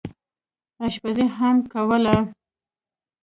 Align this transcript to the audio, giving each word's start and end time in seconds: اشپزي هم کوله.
اشپزي 0.85 1.25
هم 1.37 1.55
کوله. 1.73 2.17